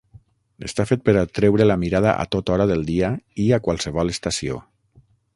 Està 0.67 0.85
fet 0.91 1.01
per 1.09 1.13
atreure 1.19 1.67
la 1.67 1.75
mirada 1.83 2.15
a 2.23 2.25
tota 2.35 2.55
hora 2.55 2.67
del 2.71 2.81
dia 2.87 3.11
i 3.43 3.45
a 3.57 3.59
qualsevol 3.67 4.15
estació. 4.15 4.57